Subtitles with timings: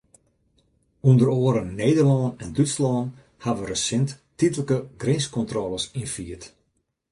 [1.11, 3.07] Under oaren Nederlân en Dútslân
[3.43, 6.43] hawwe resint tydlike grinskontrôles ynfierd.